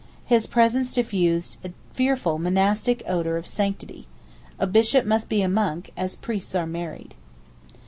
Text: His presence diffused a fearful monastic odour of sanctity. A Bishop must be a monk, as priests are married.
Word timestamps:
His 0.25 0.47
presence 0.47 0.95
diffused 0.95 1.57
a 1.63 1.69
fearful 1.93 2.39
monastic 2.39 3.03
odour 3.07 3.37
of 3.37 3.45
sanctity. 3.45 4.07
A 4.57 4.65
Bishop 4.65 5.05
must 5.05 5.29
be 5.29 5.43
a 5.43 5.47
monk, 5.47 5.91
as 5.95 6.15
priests 6.15 6.55
are 6.55 6.65
married. 6.65 7.13